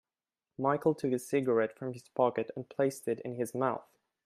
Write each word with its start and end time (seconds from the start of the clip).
Michael 0.57 0.95
took 0.95 1.11
a 1.11 1.19
cigarette 1.19 1.77
from 1.77 1.93
his 1.93 2.09
pocket 2.09 2.49
and 2.55 2.67
placed 2.67 3.07
it 3.07 3.19
in 3.19 3.35
his 3.35 3.53
mouth. 3.53 3.85